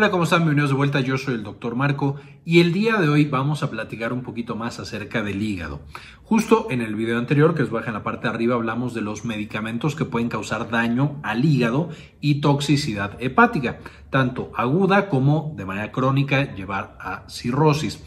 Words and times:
Hola, 0.00 0.10
¿cómo 0.10 0.24
están? 0.24 0.38
Bienvenidos 0.44 0.70
de 0.70 0.76
vuelta. 0.76 1.00
Yo 1.00 1.18
soy 1.18 1.34
el 1.34 1.42
doctor 1.42 1.76
Marco 1.76 2.16
y 2.46 2.60
el 2.60 2.72
día 2.72 2.96
de 2.96 3.10
hoy 3.10 3.26
vamos 3.26 3.62
a 3.62 3.68
platicar 3.68 4.14
un 4.14 4.22
poquito 4.22 4.56
más 4.56 4.80
acerca 4.80 5.22
del 5.22 5.42
hígado. 5.42 5.82
Justo 6.22 6.68
en 6.70 6.80
el 6.80 6.94
video 6.94 7.18
anterior, 7.18 7.54
que 7.54 7.64
os 7.64 7.70
baja 7.70 7.88
en 7.88 7.92
la 7.92 8.02
parte 8.02 8.26
de 8.26 8.32
arriba, 8.32 8.54
hablamos 8.54 8.94
de 8.94 9.02
los 9.02 9.26
medicamentos 9.26 9.94
que 9.94 10.06
pueden 10.06 10.30
causar 10.30 10.70
daño 10.70 11.20
al 11.22 11.44
hígado 11.44 11.90
y 12.22 12.40
toxicidad 12.40 13.22
hepática, 13.22 13.80
tanto 14.08 14.50
aguda 14.56 15.10
como 15.10 15.52
de 15.58 15.66
manera 15.66 15.92
crónica 15.92 16.54
llevar 16.54 16.96
a 16.98 17.28
cirrosis. 17.28 18.02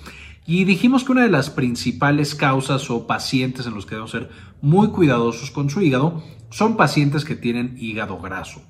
Y 0.48 0.64
dijimos 0.64 1.04
que 1.04 1.12
una 1.12 1.22
de 1.22 1.30
las 1.30 1.52
principales 1.52 2.34
causas 2.34 2.90
o 2.90 3.06
pacientes 3.06 3.68
en 3.68 3.76
los 3.76 3.86
que 3.86 3.92
debemos 3.92 4.10
ser 4.10 4.32
muy 4.64 4.88
cuidadosos 4.88 5.52
con 5.52 5.70
su 5.70 5.80
hígado 5.80 6.24
son 6.50 6.76
pacientes 6.76 7.24
que 7.24 7.36
tienen 7.36 7.76
hígado 7.78 8.18
graso. 8.18 8.64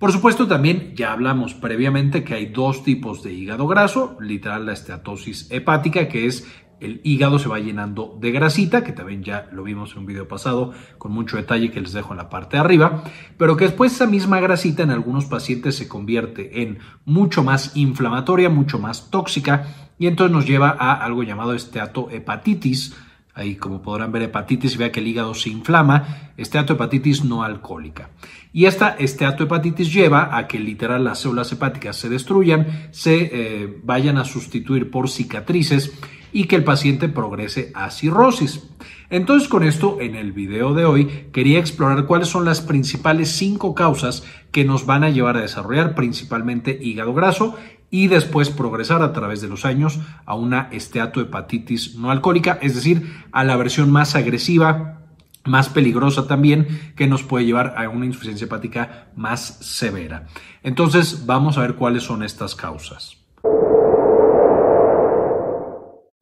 Por 0.00 0.12
supuesto, 0.12 0.48
también 0.48 0.94
ya 0.96 1.12
hablamos 1.12 1.52
previamente 1.52 2.24
que 2.24 2.32
hay 2.32 2.46
dos 2.46 2.82
tipos 2.84 3.22
de 3.22 3.34
hígado 3.34 3.66
graso, 3.66 4.16
literal 4.18 4.64
la 4.64 4.72
esteatosis 4.72 5.46
hepática, 5.50 6.08
que 6.08 6.24
es 6.24 6.48
el 6.80 7.02
hígado 7.04 7.38
se 7.38 7.50
va 7.50 7.58
llenando 7.58 8.16
de 8.18 8.30
grasita, 8.30 8.82
que 8.82 8.92
también 8.92 9.22
ya 9.22 9.50
lo 9.52 9.62
vimos 9.62 9.92
en 9.92 9.98
un 9.98 10.06
video 10.06 10.26
pasado 10.26 10.72
con 10.96 11.12
mucho 11.12 11.36
detalle 11.36 11.70
que 11.70 11.82
les 11.82 11.92
dejo 11.92 12.14
en 12.14 12.16
la 12.16 12.30
parte 12.30 12.56
de 12.56 12.62
arriba, 12.62 13.04
pero 13.36 13.58
que 13.58 13.66
después 13.66 13.92
esa 13.92 14.06
misma 14.06 14.40
grasita 14.40 14.82
en 14.82 14.90
algunos 14.90 15.26
pacientes 15.26 15.76
se 15.76 15.86
convierte 15.86 16.62
en 16.62 16.78
mucho 17.04 17.44
más 17.44 17.76
inflamatoria, 17.76 18.48
mucho 18.48 18.78
más 18.78 19.10
tóxica 19.10 19.66
y 19.98 20.06
entonces 20.06 20.32
nos 20.32 20.46
lleva 20.46 20.70
a 20.70 20.94
algo 20.94 21.24
llamado 21.24 21.52
esteatohepatitis, 21.52 22.96
Ahí, 23.34 23.56
como 23.56 23.80
podrán 23.80 24.10
ver, 24.12 24.22
hepatitis, 24.22 24.76
vea 24.76 24.90
que 24.90 25.00
el 25.00 25.06
hígado 25.06 25.34
se 25.34 25.50
inflama, 25.50 26.32
esteatohepatitis 26.36 27.24
no 27.24 27.44
alcohólica. 27.44 28.10
Y 28.52 28.64
esta 28.64 28.90
esteatohepatitis 28.90 29.92
lleva 29.92 30.36
a 30.36 30.48
que 30.48 30.58
literal 30.58 31.04
las 31.04 31.20
células 31.20 31.52
hepáticas 31.52 31.96
se 31.96 32.08
destruyan, 32.08 32.88
se 32.90 33.30
eh, 33.32 33.80
vayan 33.84 34.18
a 34.18 34.24
sustituir 34.24 34.90
por 34.90 35.08
cicatrices 35.08 35.92
y 36.32 36.44
que 36.44 36.56
el 36.56 36.64
paciente 36.64 37.08
progrese 37.08 37.70
a 37.74 37.90
cirrosis. 37.90 38.62
Entonces 39.10 39.48
con 39.48 39.64
esto 39.64 39.98
en 40.00 40.14
el 40.14 40.30
video 40.30 40.72
de 40.72 40.84
hoy 40.84 41.06
quería 41.32 41.58
explorar 41.58 42.06
cuáles 42.06 42.28
son 42.28 42.44
las 42.44 42.60
principales 42.60 43.28
cinco 43.30 43.74
causas 43.74 44.22
que 44.52 44.64
nos 44.64 44.86
van 44.86 45.02
a 45.02 45.10
llevar 45.10 45.36
a 45.36 45.40
desarrollar 45.40 45.96
principalmente 45.96 46.78
hígado 46.80 47.12
graso 47.12 47.56
y 47.90 48.06
después 48.06 48.50
progresar 48.50 49.02
a 49.02 49.12
través 49.12 49.40
de 49.40 49.48
los 49.48 49.64
años 49.64 49.98
a 50.26 50.36
una 50.36 50.68
esteatohepatitis 50.70 51.96
no 51.96 52.12
alcohólica, 52.12 52.60
es 52.62 52.76
decir, 52.76 53.12
a 53.32 53.42
la 53.42 53.56
versión 53.56 53.90
más 53.90 54.14
agresiva, 54.14 55.00
más 55.44 55.68
peligrosa 55.68 56.28
también, 56.28 56.92
que 56.94 57.08
nos 57.08 57.24
puede 57.24 57.46
llevar 57.46 57.74
a 57.76 57.88
una 57.88 58.06
insuficiencia 58.06 58.44
hepática 58.44 59.08
más 59.16 59.58
severa. 59.60 60.26
Entonces, 60.62 61.26
vamos 61.26 61.58
a 61.58 61.62
ver 61.62 61.74
cuáles 61.74 62.04
son 62.04 62.22
estas 62.22 62.54
causas. 62.54 63.19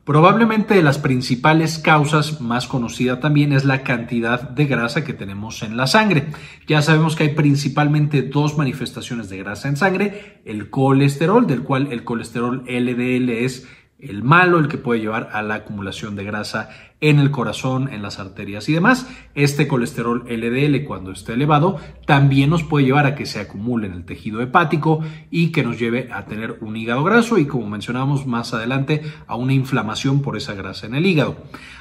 Probablemente 0.08 0.82
las 0.82 0.96
principales 0.96 1.78
causas 1.78 2.40
más 2.40 2.66
conocida 2.66 3.20
también 3.20 3.52
es 3.52 3.66
la 3.66 3.82
cantidad 3.82 4.40
de 4.40 4.64
grasa 4.64 5.04
que 5.04 5.12
tenemos 5.12 5.62
en 5.62 5.76
la 5.76 5.86
sangre. 5.86 6.28
Ya 6.66 6.80
sabemos 6.80 7.14
que 7.14 7.24
hay 7.24 7.34
principalmente 7.34 8.22
dos 8.22 8.56
manifestaciones 8.56 9.28
de 9.28 9.36
grasa 9.36 9.68
en 9.68 9.76
sangre, 9.76 10.40
el 10.46 10.70
colesterol, 10.70 11.46
del 11.46 11.62
cual 11.62 11.92
el 11.92 12.04
colesterol 12.04 12.64
LDL 12.66 13.28
es 13.28 13.68
el 13.98 14.22
malo, 14.22 14.58
el 14.58 14.68
que 14.68 14.78
puede 14.78 15.00
llevar 15.00 15.28
a 15.30 15.42
la 15.42 15.56
acumulación 15.56 16.16
de 16.16 16.24
grasa 16.24 16.70
en 17.00 17.20
el 17.20 17.30
corazón, 17.30 17.88
en 17.92 18.02
las 18.02 18.18
arterias 18.18 18.68
y 18.68 18.72
demás. 18.72 19.08
Este 19.34 19.68
colesterol 19.68 20.24
LDL 20.28 20.84
cuando 20.84 21.12
esté 21.12 21.34
elevado 21.34 21.76
también 22.06 22.50
nos 22.50 22.64
puede 22.64 22.86
llevar 22.86 23.06
a 23.06 23.14
que 23.14 23.26
se 23.26 23.40
acumule 23.40 23.86
en 23.86 23.92
el 23.92 24.04
tejido 24.04 24.40
hepático 24.40 25.00
y 25.30 25.52
que 25.52 25.62
nos 25.62 25.78
lleve 25.78 26.10
a 26.12 26.24
tener 26.24 26.58
un 26.60 26.76
hígado 26.76 27.04
graso 27.04 27.38
y 27.38 27.46
como 27.46 27.68
mencionamos 27.68 28.26
más 28.26 28.52
adelante 28.52 29.02
a 29.26 29.36
una 29.36 29.52
inflamación 29.52 30.22
por 30.22 30.36
esa 30.36 30.54
grasa 30.54 30.86
en 30.86 30.94
el 30.94 31.06
hígado. 31.06 31.36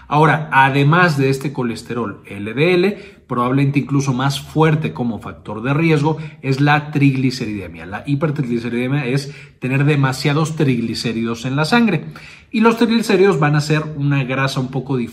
Ahora, 0.09 0.49
además 0.53 1.17
de 1.17 1.29
este 1.29 1.51
colesterol 1.51 2.21
LDL, 2.29 2.95
probablemente 3.27 3.79
incluso 3.79 4.13
más 4.13 4.39
fuerte 4.39 4.93
como 4.93 5.19
factor 5.19 5.61
de 5.61 5.73
riesgo, 5.73 6.17
es 6.41 6.61
la 6.61 6.91
trigliceridemia. 6.91 7.85
La 7.85 8.03
hipertrigliceridemia 8.05 9.05
es 9.05 9.33
tener 9.59 9.83
demasiados 9.83 10.55
triglicéridos 10.55 11.43
en 11.43 11.57
la 11.57 11.65
sangre. 11.65 12.05
Y 12.51 12.61
los 12.61 12.77
triglicéridos 12.77 13.37
van 13.39 13.57
a 13.57 13.61
ser 13.61 13.83
una 13.97 14.23
grasa 14.23 14.61
un 14.61 14.69
poco 14.69 14.95
diferente 14.95 15.06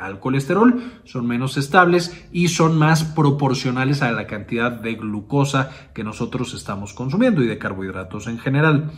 al 0.00 0.20
colesterol, 0.20 0.82
son 1.04 1.26
menos 1.26 1.56
estables 1.56 2.26
y 2.32 2.48
son 2.48 2.78
más 2.78 3.04
proporcionales 3.04 4.02
a 4.02 4.12
la 4.12 4.26
cantidad 4.26 4.72
de 4.72 4.94
glucosa 4.94 5.70
que 5.94 6.04
nosotros 6.04 6.54
estamos 6.54 6.92
consumiendo 6.92 7.42
y 7.42 7.46
de 7.46 7.58
carbohidratos 7.58 8.26
en 8.26 8.38
general. 8.38 8.90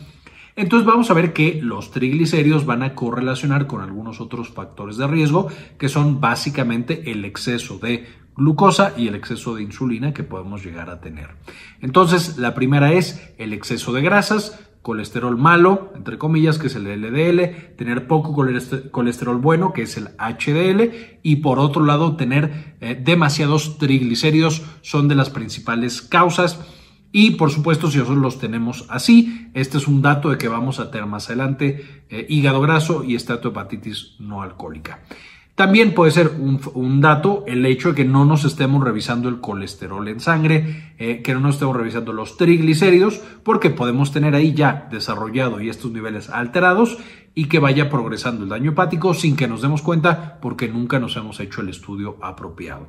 Entonces 0.56 0.86
vamos 0.86 1.10
a 1.10 1.14
ver 1.14 1.34
que 1.34 1.60
los 1.62 1.90
triglicéridos 1.90 2.64
van 2.64 2.82
a 2.82 2.94
correlacionar 2.94 3.66
con 3.66 3.82
algunos 3.82 4.22
otros 4.22 4.48
factores 4.48 4.96
de 4.96 5.06
riesgo 5.06 5.48
que 5.78 5.90
son 5.90 6.18
básicamente 6.18 7.10
el 7.10 7.26
exceso 7.26 7.78
de 7.78 8.06
glucosa 8.36 8.94
y 8.96 9.08
el 9.08 9.14
exceso 9.14 9.54
de 9.54 9.62
insulina 9.62 10.14
que 10.14 10.22
podemos 10.22 10.64
llegar 10.64 10.88
a 10.88 11.00
tener. 11.00 11.30
Entonces 11.80 12.38
la 12.38 12.54
primera 12.54 12.92
es 12.92 13.34
el 13.38 13.52
exceso 13.52 13.92
de 13.92 14.02
grasas, 14.02 14.58
colesterol 14.86 15.36
malo, 15.36 15.90
entre 15.96 16.16
comillas, 16.16 16.60
que 16.60 16.68
es 16.68 16.76
el 16.76 16.84
LDL, 16.84 17.74
tener 17.74 18.06
poco 18.06 18.32
colesterol 18.92 19.36
bueno, 19.38 19.72
que 19.72 19.82
es 19.82 19.96
el 19.96 20.10
HDL, 20.16 21.18
y 21.24 21.36
por 21.36 21.58
otro 21.58 21.84
lado, 21.84 22.14
tener 22.14 22.76
eh, 22.80 22.94
demasiados 22.94 23.78
triglicéridos 23.78 24.62
son 24.82 25.08
de 25.08 25.16
las 25.16 25.28
principales 25.30 26.02
causas 26.02 26.60
y 27.10 27.32
por 27.32 27.50
supuesto, 27.50 27.90
si 27.90 27.98
nosotros 27.98 28.22
los 28.22 28.38
tenemos 28.38 28.86
así, 28.88 29.50
este 29.54 29.78
es 29.78 29.88
un 29.88 30.02
dato 30.02 30.30
de 30.30 30.38
que 30.38 30.46
vamos 30.46 30.78
a 30.78 30.92
tener 30.92 31.06
más 31.06 31.26
adelante 31.26 32.04
eh, 32.08 32.24
hígado 32.28 32.60
graso 32.60 33.02
y 33.02 33.16
estatohepatitis 33.16 34.14
no 34.20 34.40
alcohólica. 34.40 35.00
También 35.56 35.94
puede 35.94 36.12
ser 36.12 36.32
un, 36.38 37.00
dato 37.00 37.42
el 37.46 37.64
hecho 37.64 37.88
de 37.88 37.94
que 37.94 38.04
no 38.04 38.26
nos 38.26 38.44
estemos 38.44 38.84
revisando 38.84 39.30
el 39.30 39.40
colesterol 39.40 40.06
en 40.06 40.20
sangre, 40.20 40.92
eh, 40.98 41.22
que 41.22 41.32
no 41.32 41.40
nos 41.40 41.54
estemos 41.54 41.74
revisando 41.74 42.12
los 42.12 42.36
triglicéridos, 42.36 43.22
porque 43.42 43.70
podemos 43.70 44.12
tener 44.12 44.34
ahí 44.34 44.52
ya 44.52 44.86
desarrollado 44.90 45.62
y 45.62 45.70
estos 45.70 45.92
niveles 45.92 46.28
alterados 46.28 46.98
y 47.34 47.46
que 47.46 47.58
vaya 47.58 47.88
progresando 47.88 48.44
el 48.44 48.50
daño 48.50 48.72
hepático 48.72 49.14
sin 49.14 49.34
que 49.34 49.48
nos 49.48 49.62
demos 49.62 49.80
cuenta 49.80 50.38
porque 50.42 50.68
nunca 50.68 50.98
nos 50.98 51.16
hemos 51.16 51.40
hecho 51.40 51.62
el 51.62 51.70
estudio 51.70 52.18
apropiado. 52.20 52.88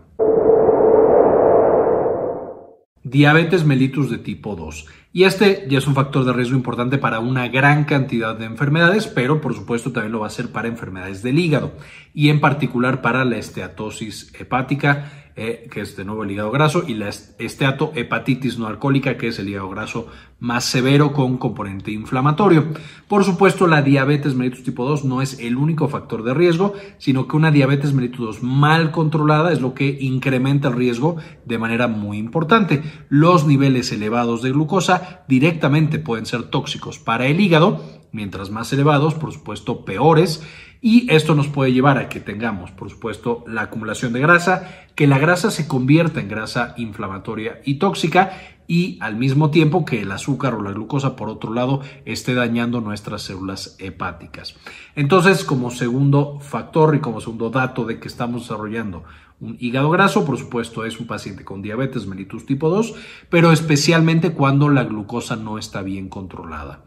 Diabetes 3.10 3.64
mellitus 3.64 4.10
de 4.10 4.18
tipo 4.18 4.56
2. 4.56 4.86
Y 5.14 5.24
este 5.24 5.66
ya 5.70 5.78
es 5.78 5.88
un 5.88 5.96
factor 5.96 6.26
de 6.26 6.34
riesgo 6.34 6.58
importante 6.58 6.98
para 6.98 7.20
una 7.20 7.48
gran 7.48 7.86
cantidad 7.86 8.36
de 8.36 8.46
enfermedades, 8.46 9.08
pero 9.08 9.40
por 9.40 9.54
supuesto 9.54 9.92
también 9.92 10.12
lo 10.12 10.20
va 10.20 10.28
a 10.28 10.32
ser 10.32 10.52
para 10.52 10.68
enfermedades 10.68 11.24
del 11.24 11.40
hígado 11.40 11.72
y 12.14 12.30
en 12.30 12.42
particular 12.42 13.02
para 13.02 13.24
la 13.24 13.38
esteatosis 13.38 14.34
hepática 14.38 15.27
eh, 15.40 15.68
que 15.72 15.82
es 15.82 15.96
de 15.96 16.04
nuevo 16.04 16.24
el 16.24 16.32
hígado 16.32 16.50
graso, 16.50 16.84
y 16.88 16.96
la 16.96 17.10
esteatohepatitis 17.10 18.58
no 18.58 18.66
alcohólica, 18.66 19.18
que 19.18 19.28
es 19.28 19.38
el 19.38 19.50
hígado 19.50 19.70
graso 19.70 20.08
más 20.40 20.66
severo 20.66 21.14
con 21.14 21.38
componente 21.38 21.92
inflamatorio. 21.92 22.66
Por 23.08 23.24
supuesto, 23.24 23.68
la 23.68 23.84
diabetes 23.84 24.34
mellitus 24.34 24.64
tipo 24.64 24.84
2 24.86 25.06
no 25.06 25.22
es 25.22 25.40
el 25.40 25.58
único 25.58 25.88
factor 25.90 26.24
de 26.24 26.34
riesgo, 26.34 26.74
sino 26.98 27.28
que 27.28 27.38
una 27.38 27.52
diabetes 27.52 27.94
mellitus 27.94 28.42
2 28.42 28.44
mal 28.44 28.90
controlada 28.90 29.54
es 29.54 29.62
lo 29.62 29.76
que 29.76 29.98
incrementa 30.02 30.70
el 30.70 30.76
riesgo 30.76 31.18
de 31.46 31.60
manera 31.60 31.88
muy 31.88 32.18
importante. 32.18 32.82
Los 33.10 33.46
niveles 33.46 33.92
elevados 33.92 34.42
de 34.42 34.52
glucosa 34.52 35.24
directamente 35.28 36.00
pueden 36.00 36.26
ser 36.26 36.44
tóxicos 36.44 36.98
para 36.98 37.28
el 37.28 37.40
hígado, 37.40 37.84
mientras 38.12 38.50
más 38.50 38.74
elevados, 38.74 39.14
por 39.14 39.32
supuesto, 39.32 39.86
peores 39.86 40.42
y 40.82 41.12
esto 41.12 41.36
nos 41.36 41.48
puede 41.48 41.74
llevar 41.74 41.98
a 41.98 42.10
que 42.10 42.20
tengamos, 42.20 42.72
por 42.72 42.90
supuesto, 42.90 43.44
la 43.48 43.64
acumulación 43.64 44.14
de 44.14 44.22
grasa, 44.22 44.88
que 44.96 45.08
la 45.08 45.20
grasa 45.20 45.52
se 45.52 45.68
convierta 45.68 46.20
en 46.20 46.30
grasa 46.30 46.74
inflamatoria 46.78 47.62
y 47.66 47.76
tóxica 47.76 48.32
y 48.68 48.98
al 49.02 49.16
mismo 49.16 49.50
tiempo 49.50 49.86
que 49.86 50.02
el 50.02 50.12
azúcar 50.12 50.54
o 50.54 50.62
la 50.62 50.72
glucosa, 50.72 51.16
por 51.16 51.30
otro 51.30 51.54
lado, 51.54 51.82
esté 52.06 52.34
dañando 52.34 52.82
nuestras 52.82 53.22
células 53.24 53.76
hepáticas. 53.80 54.56
Entonces, 54.96 55.46
como 55.46 55.72
segundo 55.72 56.40
factor 56.42 56.96
y 56.96 57.00
como 57.00 57.22
segundo 57.22 57.50
dato 57.50 57.86
de 57.86 58.00
que 58.00 58.10
estamos 58.10 58.42
desarrollando 58.42 59.04
un 59.40 59.56
hígado 59.60 59.90
graso, 59.90 60.26
por 60.26 60.38
supuesto, 60.38 60.84
es 60.84 61.00
un 61.00 61.08
paciente 61.08 61.46
con 61.46 61.62
diabetes 61.62 62.08
mellitus 62.08 62.46
tipo 62.46 62.70
2, 62.70 62.94
pero 63.30 63.52
especialmente 63.52 64.34
cuando 64.34 64.68
la 64.70 64.84
glucosa 64.84 65.36
no 65.36 65.58
está 65.58 65.82
bien 65.82 66.10
controlada. 66.10 66.82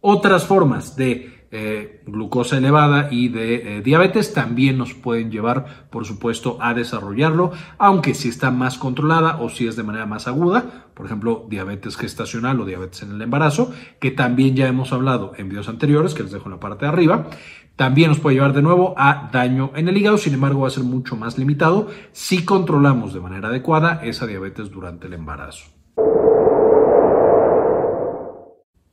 Otras 0.00 0.44
formas 0.44 0.94
de 0.94 1.35
eh, 1.58 2.02
glucosa 2.06 2.58
elevada 2.58 3.08
y 3.10 3.28
de 3.28 3.78
eh, 3.78 3.80
diabetes 3.80 4.34
también 4.34 4.76
nos 4.76 4.92
pueden 4.92 5.30
llevar, 5.30 5.88
por 5.88 6.04
supuesto, 6.04 6.58
a 6.60 6.74
desarrollarlo, 6.74 7.50
aunque 7.78 8.12
si 8.12 8.28
está 8.28 8.50
más 8.50 8.76
controlada 8.76 9.38
o 9.40 9.48
si 9.48 9.66
es 9.66 9.74
de 9.74 9.82
manera 9.82 10.04
más 10.04 10.28
aguda, 10.28 10.88
por 10.92 11.06
ejemplo, 11.06 11.46
diabetes 11.48 11.96
gestacional 11.96 12.60
o 12.60 12.66
diabetes 12.66 13.04
en 13.04 13.12
el 13.12 13.22
embarazo, 13.22 13.72
que 13.98 14.10
también 14.10 14.54
ya 14.54 14.68
hemos 14.68 14.92
hablado 14.92 15.32
en 15.38 15.48
videos 15.48 15.70
anteriores, 15.70 16.12
que 16.12 16.24
les 16.24 16.32
dejo 16.32 16.44
en 16.44 16.52
la 16.52 16.60
parte 16.60 16.84
de 16.84 16.90
arriba, 16.90 17.30
también 17.74 18.10
nos 18.10 18.20
puede 18.20 18.36
llevar 18.36 18.52
de 18.52 18.60
nuevo 18.60 18.92
a 18.98 19.30
daño 19.32 19.72
en 19.74 19.88
el 19.88 19.96
hígado, 19.96 20.18
sin 20.18 20.34
embargo 20.34 20.60
va 20.60 20.68
a 20.68 20.70
ser 20.70 20.84
mucho 20.84 21.16
más 21.16 21.38
limitado 21.38 21.88
si 22.12 22.44
controlamos 22.44 23.14
de 23.14 23.20
manera 23.20 23.48
adecuada 23.48 24.00
esa 24.02 24.26
diabetes 24.26 24.70
durante 24.70 25.06
el 25.06 25.14
embarazo. 25.14 25.75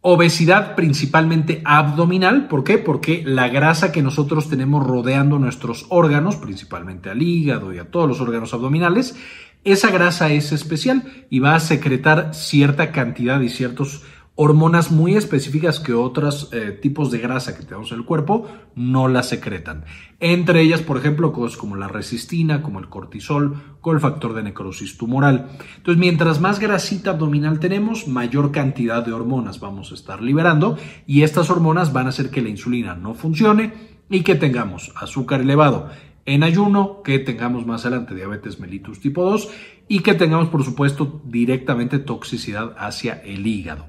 Obesidad 0.06 0.76
principalmente 0.76 1.62
abdominal, 1.64 2.50
¿por 2.50 2.66
qué? 2.66 2.78
Porque 2.78 3.24
la 3.26 3.48
grasa 3.48 3.94
que 3.94 4.02
nosotros 4.02 4.50
tenemos 4.50 4.86
rodeando 4.86 5.40
nuestros 5.40 5.86
órganos, 5.88 6.36
principalmente 6.36 7.10
al 7.10 7.22
hígado 7.22 7.74
y 7.74 7.78
a 7.80 7.90
todos 7.90 8.10
los 8.10 8.20
órganos 8.20 8.54
abdominales, 8.54 9.16
esa 9.64 9.92
grasa 9.92 10.30
es 10.34 10.52
especial 10.52 11.04
y 11.30 11.40
va 11.40 11.56
a 11.56 11.62
secretar 11.62 12.36
cierta 12.36 12.92
cantidad 12.92 13.40
y 13.40 13.48
ciertos 13.48 14.04
hormonas 14.36 14.90
muy 14.92 15.16
específicas 15.16 15.80
que 15.80 15.94
otros 15.94 16.50
eh, 16.52 16.72
tipos 16.72 17.12
de 17.12 17.20
grasa 17.20 17.56
que 17.56 17.64
tenemos 17.64 17.92
en 17.92 18.00
el 18.00 18.06
cuerpo 18.06 18.48
no 18.76 19.08
las 19.08 19.30
secretan. 19.30 19.86
Entre 20.20 20.62
ellas, 20.62 20.82
por 20.82 20.98
ejemplo, 20.98 21.32
cosas 21.32 21.58
como 21.58 21.76
la 21.76 21.88
resistina, 21.88 22.64
como 22.64 22.80
el 22.80 22.90
cortisol, 22.90 23.62
con 23.80 23.96
el 23.96 24.02
factor 24.02 24.34
de 24.34 24.42
necrosis 24.42 24.98
tumoral. 24.98 25.50
Entonces, 25.78 26.00
mientras 26.00 26.42
más 26.42 26.60
grasita 26.60 27.12
abdominal 27.12 27.60
tenemos, 27.60 28.08
mayor 28.08 28.52
cantidad 28.52 29.06
de 29.06 29.14
hormonas 29.14 29.60
vamos 29.60 29.92
a 29.92 29.96
estar 29.96 30.22
liberando 30.22 30.78
y 31.06 31.22
estas 31.22 31.52
hormonas 31.52 31.94
van 31.94 32.08
a 32.08 32.10
hacer 32.10 32.32
que 32.32 32.42
la 32.42 32.50
insulina 32.50 32.96
no 32.96 33.14
funcione 33.14 33.94
y 34.10 34.22
que 34.22 34.36
tengamos 34.36 34.92
azúcar 34.96 35.42
elevado 35.42 35.90
en 36.26 36.44
ayuno, 36.44 37.02
que 37.04 37.20
tengamos 37.20 37.66
más 37.66 37.86
adelante 37.86 38.16
diabetes 38.16 38.60
mellitus 38.60 39.00
tipo 39.00 39.24
2 39.24 39.50
y 39.88 40.00
que 40.00 40.14
tengamos, 40.14 40.48
por 40.48 40.64
supuesto, 40.64 41.22
directamente 41.26 42.00
toxicidad 42.00 42.74
hacia 42.78 43.22
el 43.24 43.46
hígado. 43.46 43.88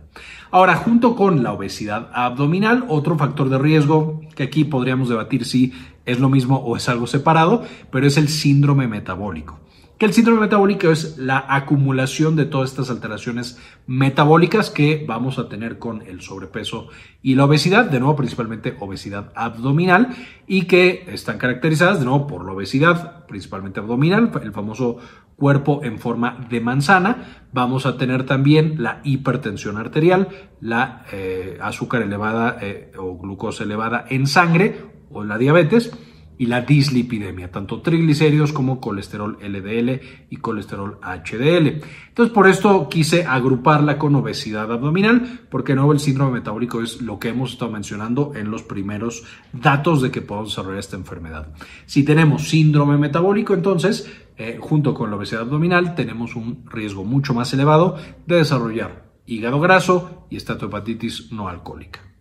Ahora, 0.51 0.77
junto 0.77 1.17
con 1.17 1.43
la 1.43 1.53
obesidad 1.53 2.11
abdominal, 2.13 2.85
otro 2.89 3.17
factor 3.17 3.49
de 3.49 3.59
riesgo 3.59 4.21
que 4.35 4.43
aquí 4.45 4.65
podríamos 4.65 5.09
debatir 5.09 5.45
si 5.45 5.73
es 6.05 6.19
lo 6.21 6.29
mismo 6.29 6.57
o 6.57 6.77
es 6.77 6.89
algo 6.89 7.07
separado, 7.07 7.65
pero 7.91 8.07
es 8.07 8.17
el 8.17 8.29
síndrome 8.29 8.89
metabólico 8.89 9.64
que 9.99 10.07
el 10.07 10.13
síndrome 10.13 10.41
metabólico 10.41 10.91
es 10.91 11.19
la 11.19 11.45
acumulación 11.49 12.35
de 12.35 12.47
todas 12.47 12.71
estas 12.71 12.91
alteraciones 12.91 13.61
metabólicas 13.87 14.71
que 14.71 15.05
vamos 15.07 15.39
a 15.39 15.49
tener 15.49 15.79
con 15.79 16.03
el 16.03 16.21
sobrepeso 16.21 16.89
y 17.23 17.37
la 17.37 17.45
obesidad, 17.45 17.85
de 17.87 18.01
nuevo 18.01 18.17
principalmente 18.17 18.77
obesidad 18.81 19.31
abdominal 19.37 20.09
y 20.47 20.63
que 20.63 21.05
están 21.09 21.39
caracterizadas 21.39 22.01
de 22.01 22.07
nuevo 22.07 22.27
por 22.27 22.45
la 22.45 22.53
obesidad 22.53 23.25
principalmente 23.27 23.81
abdominal, 23.81 24.33
el 24.43 24.53
famoso 24.53 24.99
cuerpo 25.37 25.81
en 25.85 25.99
forma 25.99 26.47
de 26.51 26.61
manzana. 26.61 27.47
Vamos 27.53 27.87
a 27.87 27.97
tener 27.97 28.27
también 28.27 28.83
la 28.83 29.01
hipertensión 29.05 29.77
arterial, 29.77 30.29
la 30.61 31.05
eh, 31.13 31.59
azúcar 31.61 32.03
elevada 32.03 32.59
eh, 32.61 32.93
o 32.99 33.17
glucosa 33.17 33.65
elevada 33.65 34.07
en 34.09 34.27
sangre 34.27 34.77
o 35.11 35.23
la 35.23 35.39
diabetes 35.39 35.93
y 36.39 36.47
la 36.47 36.63
dislipidemia, 36.63 37.51
tanto 37.51 37.81
triglicéridos 37.81 38.53
como 38.53 38.81
colesterol 38.81 39.39
LDL 39.41 40.01
y 40.31 40.37
colesterol 40.39 40.99
HDL. 41.03 41.83
Entonces, 42.09 42.35
por 42.35 42.49
esto 42.49 42.89
quise 42.89 43.25
agruparla 43.25 43.99
con 43.99 44.15
obesidad 44.15 44.71
abdominal, 44.73 45.41
porque 45.51 45.75
no 45.75 45.91
el 45.93 46.01
síndrome 46.01 46.39
metabólico 46.39 46.83
es 46.83 47.01
lo 47.01 47.19
que 47.19 47.29
hemos 47.29 47.53
estado 47.53 47.71
mencionando 47.71 48.33
en 48.35 48.51
los 48.51 48.63
primeros 48.63 49.25
datos 49.53 50.03
de 50.03 50.11
que 50.11 50.23
podemos 50.23 50.51
desarrollar 50.51 50.81
esta 50.81 50.97
enfermedad. 50.97 51.53
Si 51.87 52.05
tenemos 52.05 52.49
síndrome 52.49 52.99
metabólico, 52.99 53.55
entonces, 53.55 54.11
eh, 54.37 54.59
junto 54.61 54.95
con 54.95 55.11
la 55.11 55.17
obesidad 55.17 55.43
abdominal, 55.43 55.95
tenemos 55.95 56.37
un 56.37 56.65
riesgo 56.71 57.05
mucho 57.05 57.35
más 57.35 57.53
elevado 57.53 57.97
de 58.27 58.37
desarrollar 58.37 59.05
hígado 59.27 59.61
graso 59.61 60.27
y 60.31 60.37
estatohepatitis 60.37 61.33
no 61.33 61.49
alcohólica 61.49 62.14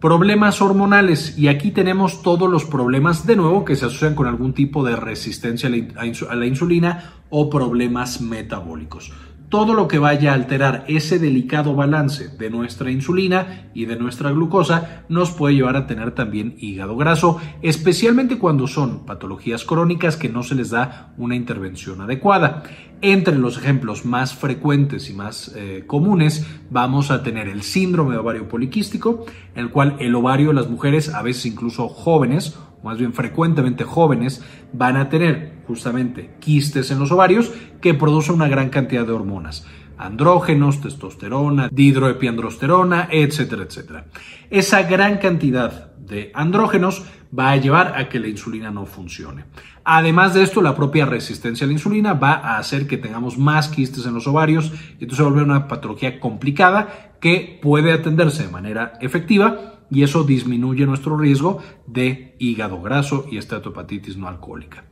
problemas 0.00 0.60
hormonales 0.60 1.38
y 1.38 1.48
aquí 1.48 1.70
tenemos 1.70 2.22
todos 2.22 2.50
los 2.50 2.64
problemas 2.64 3.26
de 3.26 3.36
nuevo 3.36 3.64
que 3.64 3.76
se 3.76 3.86
asocian 3.86 4.14
con 4.14 4.26
algún 4.26 4.52
tipo 4.52 4.84
de 4.84 4.96
resistencia 4.96 5.68
a 5.68 6.34
la 6.34 6.46
insulina 6.46 7.14
o 7.30 7.48
problemas 7.48 8.20
metabólicos. 8.20 9.12
Todo 9.48 9.74
lo 9.74 9.86
que 9.86 10.00
vaya 10.00 10.32
a 10.32 10.34
alterar 10.34 10.84
ese 10.88 11.20
delicado 11.20 11.76
balance 11.76 12.28
de 12.36 12.50
nuestra 12.50 12.90
insulina 12.90 13.70
y 13.74 13.84
de 13.84 13.96
nuestra 13.96 14.32
glucosa 14.32 15.04
nos 15.08 15.30
puede 15.30 15.54
llevar 15.54 15.76
a 15.76 15.86
tener 15.86 16.10
también 16.10 16.56
hígado 16.58 16.96
graso, 16.96 17.40
especialmente 17.62 18.38
cuando 18.38 18.66
son 18.66 19.06
patologías 19.06 19.64
crónicas 19.64 20.16
que 20.16 20.28
no 20.28 20.42
se 20.42 20.56
les 20.56 20.70
da 20.70 21.14
una 21.16 21.36
intervención 21.36 22.00
adecuada. 22.00 22.64
Entre 23.02 23.36
los 23.36 23.58
ejemplos 23.58 24.04
más 24.04 24.34
frecuentes 24.34 25.10
y 25.10 25.12
más 25.12 25.52
eh, 25.54 25.84
comunes 25.86 26.46
vamos 26.70 27.10
a 27.12 27.22
tener 27.22 27.46
el 27.46 27.62
síndrome 27.62 28.14
de 28.14 28.18
ovario 28.18 28.48
poliquístico, 28.48 29.26
en 29.54 29.64
el 29.64 29.70
cual 29.70 29.96
el 30.00 30.14
ovario 30.14 30.48
de 30.48 30.54
las 30.54 30.68
mujeres, 30.68 31.14
a 31.14 31.22
veces 31.22 31.46
incluso 31.46 31.88
jóvenes, 31.88 32.58
más 32.86 32.98
bien 32.98 33.12
frecuentemente 33.12 33.84
jóvenes, 33.84 34.42
van 34.72 34.96
a 34.96 35.08
tener 35.08 35.52
justamente 35.66 36.30
quistes 36.40 36.90
en 36.90 36.98
los 36.98 37.12
ovarios 37.12 37.52
que 37.80 37.94
producen 37.94 38.36
una 38.36 38.48
gran 38.48 38.70
cantidad 38.70 39.06
de 39.06 39.12
hormonas 39.12 39.66
andrógenos, 39.98 40.80
testosterona, 40.80 41.68
dihidroepiandrosterona, 41.72 43.08
etcétera, 43.10 43.62
etcétera. 43.62 44.06
Esa 44.50 44.82
gran 44.82 45.18
cantidad 45.18 45.94
de 45.96 46.30
andrógenos 46.34 47.04
va 47.36 47.50
a 47.50 47.56
llevar 47.56 47.94
a 47.96 48.08
que 48.08 48.20
la 48.20 48.28
insulina 48.28 48.70
no 48.70 48.86
funcione. 48.86 49.44
Además 49.84 50.34
de 50.34 50.42
esto, 50.42 50.62
la 50.62 50.76
propia 50.76 51.06
resistencia 51.06 51.64
a 51.64 51.68
la 51.68 51.72
insulina 51.72 52.14
va 52.14 52.34
a 52.34 52.58
hacer 52.58 52.86
que 52.86 52.96
tengamos 52.96 53.38
más 53.38 53.68
quistes 53.68 54.06
en 54.06 54.14
los 54.14 54.26
ovarios 54.26 54.72
y 54.98 55.04
entonces 55.04 55.18
se 55.18 55.22
vuelve 55.22 55.42
una 55.42 55.68
patología 55.68 56.20
complicada 56.20 57.15
que 57.26 57.58
puede 57.60 57.90
atenderse 57.90 58.44
de 58.44 58.52
manera 58.52 58.92
efectiva 59.00 59.80
y 59.90 60.04
eso 60.04 60.22
disminuye 60.22 60.86
nuestro 60.86 61.18
riesgo 61.18 61.60
de 61.84 62.36
hígado 62.38 62.80
graso 62.80 63.26
y 63.28 63.38
estatohepatitis 63.38 64.16
no 64.16 64.28
alcohólica. 64.28 64.84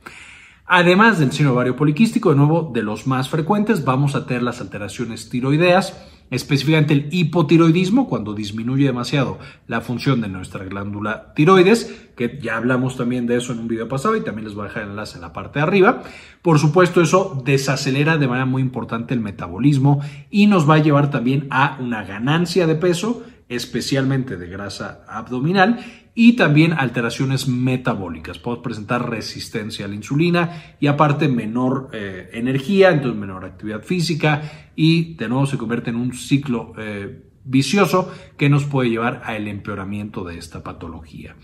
Además 0.65 1.17
del 1.17 1.31
sino 1.31 1.53
ovario 1.53 1.77
poliquístico, 1.77 2.31
de 2.31 2.35
nuevo, 2.35 2.71
de 2.73 2.83
los 2.83 3.07
más 3.07 3.29
frecuentes, 3.29 3.85
vamos 3.85 4.15
a 4.15 4.25
tener 4.25 4.43
las 4.43 4.59
alteraciones 4.59 5.29
tiroideas, 5.29 5.93
específicamente 6.31 6.93
el 6.93 7.07
hipotiroidismo, 7.11 8.07
cuando 8.07 8.33
disminuye 8.33 8.85
demasiado 8.85 9.37
la 9.67 9.81
función 9.81 10.21
de 10.21 10.27
nuestra 10.27 10.65
glándula 10.65 11.33
tiroides, 11.35 12.09
que 12.15 12.39
ya 12.41 12.57
hablamos 12.57 12.97
también 12.97 13.27
de 13.27 13.37
eso 13.37 13.53
en 13.53 13.59
un 13.59 13.67
video 13.67 13.87
pasado 13.87 14.15
y 14.15 14.23
también 14.23 14.45
les 14.45 14.55
voy 14.55 14.65
a 14.65 14.67
dejar 14.67 14.83
el 14.83 14.89
enlace 14.91 15.15
en 15.15 15.21
la 15.21 15.33
parte 15.33 15.59
de 15.59 15.63
arriba. 15.63 16.03
Por 16.41 16.59
supuesto, 16.59 17.01
eso 17.01 17.41
desacelera 17.45 18.17
de 18.17 18.27
manera 18.27 18.45
muy 18.45 18.61
importante 18.61 19.13
el 19.13 19.19
metabolismo 19.19 20.01
y 20.29 20.47
nos 20.47 20.69
va 20.69 20.75
a 20.75 20.79
llevar 20.79 21.09
también 21.09 21.47
a 21.49 21.77
una 21.79 22.03
ganancia 22.03 22.67
de 22.67 22.75
peso, 22.75 23.23
especialmente 23.47 24.37
de 24.37 24.47
grasa 24.47 25.05
abdominal 25.07 25.79
y 26.15 26.33
también 26.33 26.73
alteraciones 26.73 27.47
metabólicas. 27.47 28.39
Podemos 28.39 28.63
presentar 28.63 29.09
resistencia 29.09 29.85
a 29.85 29.87
la 29.87 29.95
insulina 29.95 30.75
y 30.79 30.87
aparte 30.87 31.27
menor 31.27 31.89
eh, 31.93 32.29
energía, 32.33 32.91
entonces 32.91 33.19
menor 33.19 33.45
actividad 33.45 33.81
física 33.81 34.69
y 34.75 35.15
de 35.15 35.27
nuevo 35.27 35.45
se 35.45 35.57
convierte 35.57 35.89
en 35.89 35.97
un 35.97 36.13
ciclo 36.13 36.73
eh, 36.77 37.23
vicioso 37.43 38.11
que 38.37 38.49
nos 38.49 38.65
puede 38.65 38.89
llevar 38.89 39.21
al 39.25 39.47
empeoramiento 39.47 40.23
de 40.23 40.37
esta 40.37 40.63
patología. 40.63 41.35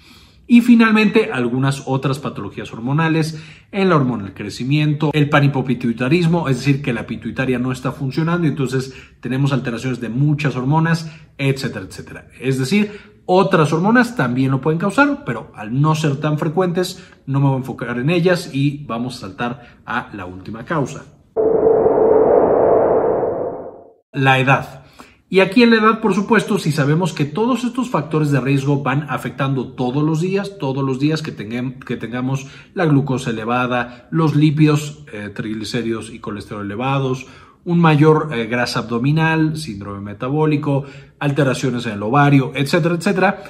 Y 0.52 0.60
finalmente, 0.60 1.32
algunas 1.32 1.84
otras 1.86 2.20
patologías 2.20 2.74
hormonales, 2.74 3.42
en 3.72 3.88
la 3.88 3.96
hormona 3.96 4.26
del 4.26 4.34
crecimiento, 4.34 5.10
el 5.14 5.30
panipopituitarismo, 5.30 6.50
es 6.50 6.58
decir, 6.58 6.82
que 6.82 6.92
la 6.92 7.08
pituitaria 7.08 7.58
no 7.58 7.72
está 7.72 7.94
funcionando 7.94 8.46
y 8.46 8.50
entonces 8.50 8.94
tenemos 9.22 9.54
alteraciones 9.54 10.02
de 10.02 10.10
muchas 10.10 10.58
hormonas, 10.58 11.10
etcétera, 11.38 11.86
etcétera. 11.86 12.28
Es 12.38 12.60
decir, 12.60 13.00
otras 13.26 13.72
hormonas 13.72 14.18
también 14.18 14.52
lo 14.52 14.60
pueden 14.60 14.78
causar, 14.78 15.24
pero 15.26 15.54
al 15.56 15.80
no 15.80 15.96
ser 15.96 16.18
tan 16.18 16.38
frecuentes, 16.38 17.02
no 17.26 17.40
me 17.40 17.46
voy 17.46 17.56
a 17.56 17.60
enfocar 17.60 17.98
en 17.98 18.10
ellas 18.10 18.50
y 18.52 18.84
vamos 18.84 19.16
a 19.16 19.20
saltar 19.22 19.78
a 19.86 20.10
la 20.12 20.26
última 20.26 20.66
causa. 20.66 21.06
La 24.12 24.38
edad. 24.38 24.84
Y 25.34 25.40
aquí 25.40 25.64
en 25.64 25.70
la 25.70 25.78
edad, 25.78 26.02
por 26.02 26.14
supuesto, 26.14 26.60
si 26.60 26.74
sabemos 26.74 27.14
que 27.14 27.24
todos 27.24 27.64
estos 27.64 27.90
factores 27.90 28.32
de 28.32 28.42
riesgo 28.42 28.84
van 28.84 29.06
afectando 29.10 29.70
todos 29.70 30.04
los 30.04 30.20
días, 30.20 30.58
todos 30.60 30.84
los 30.84 31.00
días 31.00 31.22
que, 31.22 31.32
tengamos 31.32 32.48
la 32.74 32.86
glucosa 32.86 33.30
elevada, 33.30 34.10
los 34.12 34.36
lípidos, 34.36 35.06
eh, 35.14 35.30
triglicéridos 35.34 36.10
y 36.10 36.20
colesterol 36.20 36.66
elevados, 36.66 37.28
un 37.64 37.80
mayor 37.80 38.32
eh, 38.34 38.46
grasa 38.48 38.80
abdominal, 38.80 39.56
síndrome 39.56 40.02
metabólico, 40.02 40.84
alteraciones 41.18 41.86
en 41.86 41.94
el 41.94 42.04
ovario, 42.04 42.52
etcétera, 42.54 42.96
etcétera, 42.96 43.44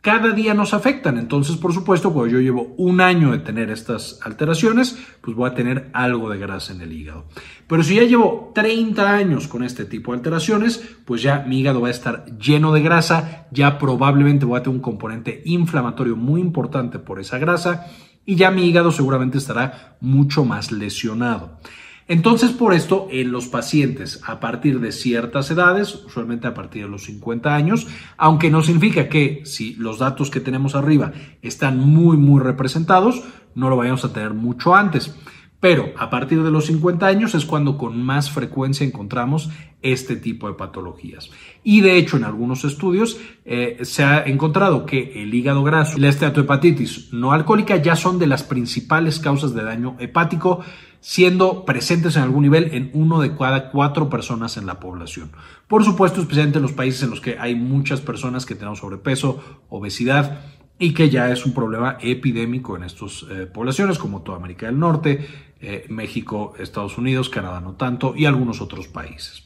cada 0.00 0.30
día 0.30 0.54
nos 0.54 0.74
afectan. 0.74 1.18
Entonces, 1.18 1.56
por 1.56 1.72
supuesto, 1.72 2.12
cuando 2.12 2.32
yo 2.32 2.40
llevo 2.40 2.74
un 2.76 3.00
año 3.00 3.32
de 3.32 3.38
tener 3.38 3.70
estas 3.70 4.20
alteraciones, 4.22 4.98
pues 5.20 5.36
voy 5.36 5.50
a 5.50 5.54
tener 5.54 5.90
algo 5.92 6.30
de 6.30 6.38
grasa 6.38 6.72
en 6.72 6.80
el 6.80 6.92
hígado. 6.92 7.26
Pero 7.66 7.82
si 7.82 7.96
ya 7.96 8.04
llevo 8.04 8.52
30 8.54 9.12
años 9.12 9.48
con 9.48 9.64
este 9.64 9.84
tipo 9.84 10.12
de 10.12 10.18
alteraciones, 10.18 10.96
pues 11.04 11.22
ya 11.22 11.44
mi 11.46 11.60
hígado 11.60 11.80
va 11.80 11.88
a 11.88 11.92
estar 11.92 12.24
lleno 12.38 12.72
de 12.72 12.82
grasa, 12.82 13.46
ya 13.50 13.78
probablemente 13.78 14.44
voy 14.44 14.58
a 14.58 14.62
tener 14.62 14.76
un 14.76 14.82
componente 14.82 15.42
inflamatorio 15.44 16.16
muy 16.16 16.40
importante 16.40 16.98
por 16.98 17.20
esa 17.20 17.38
grasa 17.38 17.86
y 18.24 18.36
ya 18.36 18.50
mi 18.50 18.68
hígado 18.68 18.92
seguramente 18.92 19.38
estará 19.38 19.96
mucho 20.00 20.44
más 20.44 20.70
lesionado. 20.70 21.58
Entonces, 22.08 22.52
por 22.52 22.72
esto, 22.72 23.06
en 23.10 23.30
los 23.30 23.48
pacientes 23.48 24.22
a 24.24 24.40
partir 24.40 24.80
de 24.80 24.92
ciertas 24.92 25.50
edades, 25.50 25.94
usualmente 25.94 26.46
a 26.46 26.54
partir 26.54 26.84
de 26.84 26.88
los 26.88 27.04
50 27.04 27.54
años, 27.54 27.86
aunque 28.16 28.50
no 28.50 28.62
significa 28.62 29.10
que 29.10 29.42
si 29.44 29.74
los 29.74 29.98
datos 29.98 30.30
que 30.30 30.40
tenemos 30.40 30.74
arriba 30.74 31.12
están 31.42 31.78
muy, 31.78 32.16
muy 32.16 32.40
representados, 32.40 33.22
no 33.54 33.68
lo 33.68 33.76
vayamos 33.76 34.06
a 34.06 34.12
tener 34.12 34.32
mucho 34.32 34.74
antes. 34.74 35.14
Pero 35.60 35.92
a 35.98 36.08
partir 36.08 36.42
de 36.42 36.52
los 36.52 36.66
50 36.66 37.06
años 37.06 37.34
es 37.34 37.44
cuando 37.44 37.76
con 37.76 38.00
más 38.00 38.30
frecuencia 38.30 38.86
encontramos 38.86 39.50
este 39.82 40.16
tipo 40.16 40.48
de 40.48 40.54
patologías. 40.54 41.30
Y 41.64 41.80
de 41.80 41.96
hecho, 41.96 42.16
en 42.16 42.24
algunos 42.24 42.64
estudios 42.64 43.18
eh, 43.44 43.78
se 43.82 44.04
ha 44.04 44.22
encontrado 44.22 44.86
que 44.86 45.22
el 45.22 45.34
hígado 45.34 45.64
graso 45.64 45.96
y 45.96 46.00
la 46.00 46.08
esteatohepatitis 46.08 47.12
no 47.12 47.32
alcohólica 47.32 47.76
ya 47.76 47.96
son 47.96 48.18
de 48.18 48.28
las 48.28 48.44
principales 48.44 49.18
causas 49.18 49.52
de 49.52 49.64
daño 49.64 49.96
hepático, 49.98 50.60
siendo 51.00 51.64
presentes 51.64 52.16
en 52.16 52.22
algún 52.22 52.42
nivel 52.42 52.74
en 52.74 52.90
uno 52.92 53.20
de 53.20 53.36
cada 53.36 53.70
cuatro 53.70 54.08
personas 54.08 54.56
en 54.56 54.66
la 54.66 54.80
población. 54.80 55.30
Por 55.66 55.84
supuesto, 55.84 56.20
especialmente 56.20 56.58
en 56.58 56.62
los 56.62 56.72
países 56.72 57.02
en 57.02 57.10
los 57.10 57.20
que 57.20 57.38
hay 57.38 57.54
muchas 57.54 58.00
personas 58.00 58.46
que 58.46 58.54
tenemos 58.54 58.78
sobrepeso, 58.80 59.42
obesidad, 59.68 60.40
y 60.78 60.94
que 60.94 61.10
ya 61.10 61.30
es 61.30 61.44
un 61.44 61.52
problema 61.52 61.98
epidémico 62.00 62.76
en 62.76 62.84
estas 62.84 63.24
eh, 63.30 63.46
poblaciones 63.46 63.98
como 63.98 64.22
toda 64.22 64.38
América 64.38 64.66
del 64.66 64.78
Norte, 64.78 65.26
eh, 65.60 65.86
México, 65.88 66.54
Estados 66.58 66.98
Unidos, 66.98 67.28
Canadá 67.28 67.60
no 67.60 67.72
tanto 67.72 68.14
y 68.16 68.26
algunos 68.26 68.60
otros 68.60 68.86
países. 68.88 69.44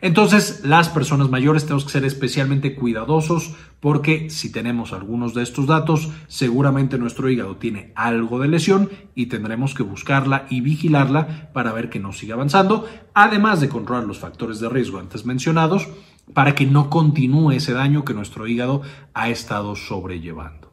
Entonces, 0.00 0.60
las 0.64 0.90
personas 0.90 1.30
mayores 1.30 1.64
tenemos 1.64 1.84
que 1.84 1.92
ser 1.92 2.04
especialmente 2.04 2.74
cuidadosos 2.74 3.54
porque 3.80 4.28
si 4.28 4.52
tenemos 4.52 4.92
algunos 4.92 5.32
de 5.32 5.42
estos 5.42 5.66
datos, 5.66 6.10
seguramente 6.26 6.98
nuestro 6.98 7.30
hígado 7.30 7.56
tiene 7.56 7.92
algo 7.94 8.38
de 8.38 8.48
lesión 8.48 8.90
y 9.14 9.26
tendremos 9.26 9.74
que 9.74 9.82
buscarla 9.82 10.46
y 10.50 10.60
vigilarla 10.60 11.50
para 11.54 11.72
ver 11.72 11.88
que 11.88 12.00
no 12.00 12.12
siga 12.12 12.34
avanzando, 12.34 12.86
además 13.14 13.62
de 13.62 13.70
controlar 13.70 14.04
los 14.04 14.18
factores 14.18 14.60
de 14.60 14.68
riesgo 14.68 14.98
antes 14.98 15.24
mencionados 15.24 15.88
para 16.32 16.54
que 16.54 16.66
no 16.66 16.90
continúe 16.90 17.52
ese 17.52 17.72
daño 17.72 18.04
que 18.04 18.14
nuestro 18.14 18.46
hígado 18.46 18.82
ha 19.12 19.28
estado 19.28 19.76
sobrellevando. 19.76 20.72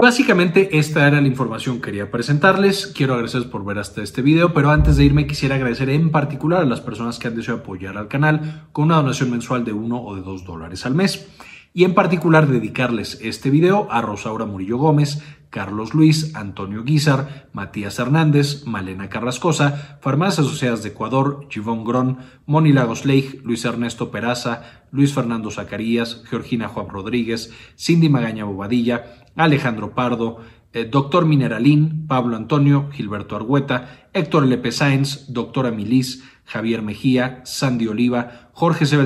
Básicamente 0.00 0.78
esta 0.78 1.08
era 1.08 1.20
la 1.20 1.26
información 1.26 1.76
que 1.76 1.86
quería 1.86 2.10
presentarles. 2.10 2.86
Quiero 2.86 3.14
agradecerles 3.14 3.50
por 3.50 3.64
ver 3.64 3.78
hasta 3.78 4.00
este 4.00 4.22
video, 4.22 4.54
pero 4.54 4.70
antes 4.70 4.96
de 4.96 5.04
irme 5.04 5.26
quisiera 5.26 5.56
agradecer 5.56 5.90
en 5.90 6.10
particular 6.10 6.62
a 6.62 6.66
las 6.66 6.80
personas 6.80 7.18
que 7.18 7.26
han 7.26 7.34
deseado 7.34 7.60
apoyar 7.60 7.98
al 7.98 8.06
canal 8.06 8.68
con 8.72 8.84
una 8.84 8.96
donación 8.96 9.30
mensual 9.30 9.64
de 9.64 9.72
1 9.72 10.00
o 10.00 10.14
de 10.14 10.22
2 10.22 10.44
dólares 10.44 10.86
al 10.86 10.94
mes 10.94 11.28
y 11.74 11.84
en 11.84 11.94
particular 11.94 12.46
dedicarles 12.46 13.18
este 13.22 13.50
video 13.50 13.86
a 13.90 14.00
Rosaura 14.00 14.46
Murillo 14.46 14.78
Gómez, 14.78 15.22
Carlos 15.50 15.94
Luis, 15.94 16.34
Antonio 16.34 16.84
Guizar, 16.84 17.48
Matías 17.52 17.98
Hernández, 17.98 18.64
Malena 18.66 19.08
Carrascosa, 19.08 19.98
Farmacias 20.00 20.46
Asociadas 20.46 20.82
de 20.82 20.90
Ecuador, 20.90 21.46
Givón 21.50 21.84
Grón, 21.84 22.18
Moni 22.46 22.72
Lagos 22.72 23.04
Luis 23.04 23.64
Ernesto 23.64 24.10
Peraza, 24.10 24.62
Luis 24.90 25.14
Fernando 25.14 25.50
Zacarías, 25.50 26.22
Georgina 26.28 26.68
Juan 26.68 26.88
Rodríguez, 26.88 27.52
Cindy 27.76 28.08
Magaña 28.08 28.44
Bobadilla, 28.44 29.24
Alejandro 29.36 29.94
Pardo, 29.94 30.38
eh, 30.72 30.84
Doctor 30.84 31.24
Mineralín, 31.24 32.06
Pablo 32.06 32.36
Antonio, 32.36 32.90
Gilberto 32.92 33.36
Argueta, 33.36 34.08
Héctor 34.12 34.46
Lepe 34.46 34.70
Sáenz, 34.70 35.32
Doctora 35.32 35.70
Milis, 35.70 36.24
Javier 36.44 36.82
Mejía, 36.82 37.40
Sandy 37.44 37.86
Oliva, 37.88 38.50
Jorge 38.52 38.84
C. 38.84 38.98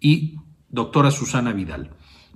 Y 0.00 0.38
Doctora 0.70 1.10
Susana 1.10 1.52
Vidal. 1.52 1.90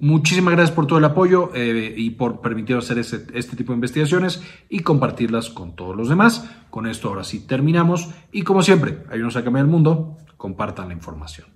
Muchísimas 0.04 0.52
gracias 0.52 0.76
por 0.76 0.86
todo 0.86 0.98
el 0.98 1.04
apoyo 1.06 1.50
eh, 1.54 1.94
y 1.96 2.10
por 2.10 2.42
permitirnos 2.42 2.84
hacer 2.84 2.98
este, 2.98 3.38
este, 3.38 3.56
tipo 3.56 3.72
de 3.72 3.76
investigaciones 3.76 4.42
y 4.68 4.80
compartirlas 4.80 5.48
con 5.48 5.74
todos 5.74 5.96
los 5.96 6.10
demás. 6.10 6.44
Con 6.68 6.86
esto 6.86 7.08
ahora 7.08 7.24
sí 7.24 7.46
terminamos 7.46 8.10
y 8.30 8.42
como 8.42 8.62
siempre, 8.62 8.98
ayúdenos 9.08 9.36
a 9.36 9.44
cambiar 9.44 9.64
el 9.64 9.70
mundo, 9.70 10.18
compartan 10.36 10.88
la 10.88 10.92
información. 10.92 11.46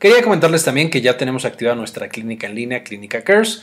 Quería 0.00 0.20
comentarles 0.20 0.64
también 0.64 0.90
que 0.90 1.00
ya 1.00 1.16
tenemos 1.16 1.44
activada 1.44 1.76
nuestra 1.76 2.08
clínica 2.08 2.48
en 2.48 2.56
línea, 2.56 2.82
Clínica 2.82 3.22
Cares. 3.22 3.62